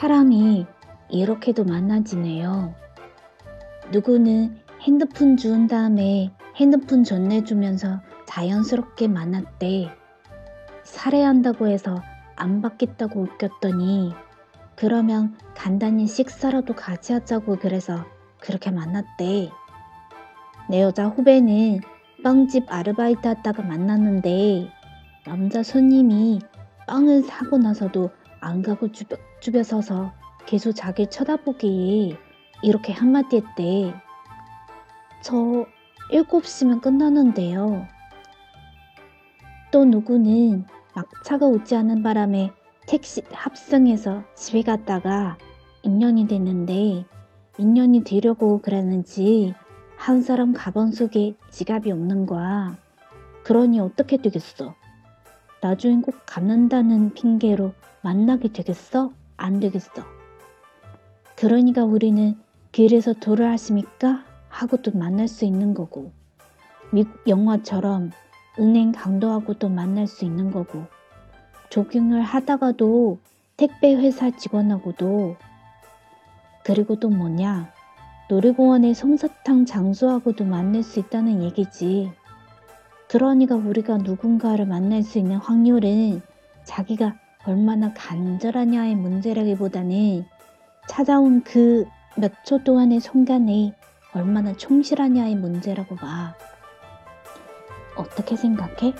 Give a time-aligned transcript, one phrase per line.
[0.00, 0.64] 사람이
[1.10, 2.74] 이렇게도 만나지네요.
[3.92, 9.90] 누구는 핸드폰 준 다음에 핸드폰 전해주면서 자연스럽게 만났대.
[10.84, 12.02] 살해한다고 해서
[12.34, 14.14] 안 받겠다고 웃겼더니
[14.74, 18.06] 그러면 간단히 식사라도 같이 하자고 그래서
[18.40, 19.50] 그렇게 만났대.
[20.70, 21.80] 내 여자 후배는
[22.24, 24.70] 빵집 아르바이트 하다가 만났는데
[25.26, 26.40] 남자 손님이
[26.86, 28.08] 빵을 사고 나서도
[28.40, 30.12] 안 가고 쭈뼛쭈뼛 서서
[30.46, 32.16] 계속 자기 쳐다보기에
[32.62, 33.94] 이렇게 한마디 했대.
[35.22, 35.66] 저
[36.10, 37.86] 7시면 끝나는데요.
[39.70, 40.64] 또 누구는
[40.94, 42.50] 막차가 오지 않은 바람에
[42.86, 45.38] 택시 합승해서 집에 갔다가
[45.84, 47.04] 2년이 됐는데
[47.58, 49.54] 2년이 되려고 그랬는지
[49.96, 52.76] 한 사람 가방 속에 지갑이 없는 거야.
[53.44, 54.74] 그러니 어떻게 되겠어?
[55.62, 59.12] 나중에 꼭 갚는다는 핑계로 만나게 되겠어?
[59.36, 60.04] 안 되겠어?
[61.36, 62.36] 그러니까 우리는
[62.72, 64.24] 길에서 도를 하십니까?
[64.48, 66.12] 하고 또 만날 수 있는 거고
[66.92, 68.10] 미국 영화처럼
[68.58, 70.84] 은행 강도하고 또 만날 수 있는 거고
[71.70, 73.18] 조깅을 하다가도
[73.56, 75.36] 택배 회사 직원하고도
[76.64, 77.72] 그리고 또 뭐냐
[78.28, 82.12] 놀이공원의 솜사탕 장수하고도 만날 수 있다는 얘기지.
[83.08, 86.22] 그러니까 우리가 누군가를 만날 수 있는 확률은
[86.62, 90.24] 자기가 얼마나 간절하냐의 문제라기보다는
[90.88, 91.86] 찾아온 그
[92.18, 93.72] 몇 초 동안의 순간에
[94.12, 96.34] 얼마나 충실하냐의 문제라고 봐.
[97.96, 98.92] 어떻게 생각해?